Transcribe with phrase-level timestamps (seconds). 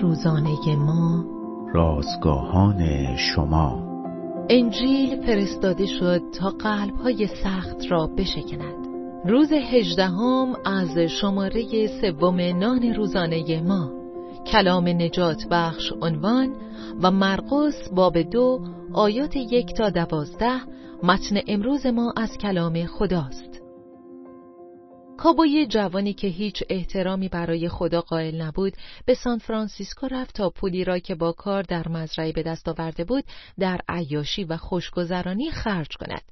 [0.00, 1.24] روزانه ما.
[1.74, 3.82] رازگاهان شما.
[4.50, 8.86] انجیل فرستاده شد تا قلبهای سخت را بشکند.
[9.24, 13.90] روز هجدهم از شماره سوم نان روزانه ما.
[14.46, 16.54] کلام نجات بخش عنوان
[17.02, 18.60] و مرقس باب دو
[18.92, 20.60] آیات یک تا دوازده
[21.02, 23.61] متن امروز ما از کلام خداست.
[25.22, 28.72] کابوی جوانی که هیچ احترامی برای خدا قائل نبود
[29.06, 33.04] به سان فرانسیسکو رفت تا پولی را که با کار در مزرعه به دست آورده
[33.04, 33.24] بود
[33.58, 36.22] در عیاشی و خوشگذرانی خرج کند.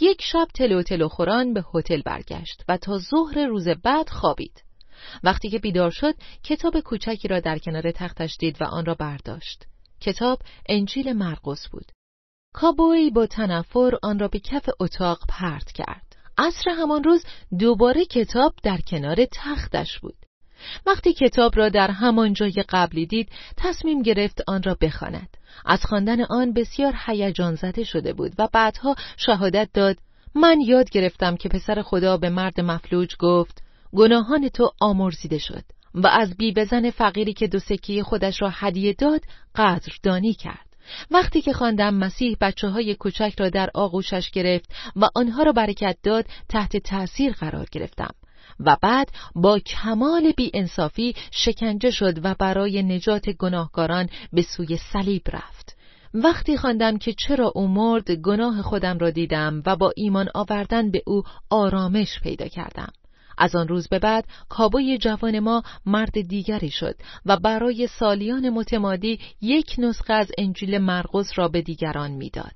[0.00, 4.64] یک شب تلو تلو خوران به هتل برگشت و تا ظهر روز بعد خوابید.
[5.24, 9.66] وقتی که بیدار شد کتاب کوچکی را در کنار تختش دید و آن را برداشت.
[10.00, 10.38] کتاب
[10.68, 11.92] انجیل مرقس بود.
[12.54, 16.09] کابوی با تنفر آن را به کف اتاق پرت کرد.
[16.40, 17.24] عصر همان روز
[17.58, 20.14] دوباره کتاب در کنار تختش بود.
[20.86, 25.36] وقتی کتاب را در همان جای قبلی دید تصمیم گرفت آن را بخواند.
[25.66, 29.96] از خواندن آن بسیار هیجان زده شده بود و بعدها شهادت داد
[30.34, 36.06] من یاد گرفتم که پسر خدا به مرد مفلوج گفت گناهان تو آمرزیده شد و
[36.06, 39.20] از بیبزن فقیری که دو سکه خودش را هدیه داد
[39.54, 40.69] قدردانی کرد.
[41.10, 45.96] وقتی که خواندم مسیح بچه های کوچک را در آغوشش گرفت و آنها را برکت
[46.02, 48.14] داد تحت تأثیر قرار گرفتم.
[48.60, 55.76] و بعد با کمال انصافی شکنجه شد و برای نجات گناهکاران به سوی صلیب رفت.
[56.14, 61.02] وقتی خواندم که چرا او مرد گناه خودم را دیدم و با ایمان آوردن به
[61.06, 62.92] او آرامش پیدا کردم.
[63.40, 66.94] از آن روز به بعد کابوی جوان ما مرد دیگری شد
[67.26, 72.54] و برای سالیان متمادی یک نسخه از انجیل مرقس را به دیگران می‌داد.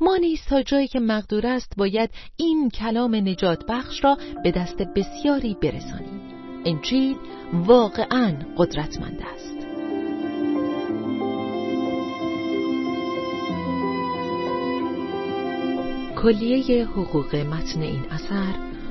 [0.00, 4.76] ما نیز تا جایی که مقدور است باید این کلام نجات بخش را به دست
[4.96, 6.20] بسیاری برسانیم.
[6.64, 7.16] انجیل
[7.52, 9.54] واقعا قدرتمند است.
[16.16, 18.54] کلیه حقوق متن این اثر